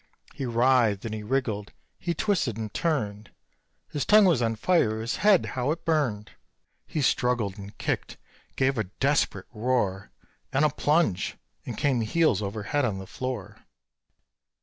He 0.33 0.47
writhed 0.47 1.05
and 1.05 1.13
he 1.13 1.21
wriggled, 1.21 1.73
he 1.99 2.15
twisted 2.15 2.57
and 2.57 2.73
turned; 2.73 3.29
His 3.91 4.03
tongue 4.03 4.25
was 4.25 4.41
on 4.41 4.55
fire 4.55 4.99
his 4.99 5.17
head, 5.17 5.45
how 5.53 5.69
it 5.69 5.85
burned! 5.85 6.31
He 6.87 7.03
struggled 7.03 7.55
and 7.59 7.77
kicked, 7.77 8.17
gave 8.55 8.79
a 8.79 8.85
desperate 8.85 9.45
roar 9.53 10.09
And 10.51 10.65
a 10.65 10.71
plunge 10.71 11.37
and 11.67 11.77
came 11.77 12.01
heels 12.01 12.41
over 12.41 12.63
head 12.63 12.83
on 12.83 12.97
the 12.97 13.05
floor. 13.05 13.59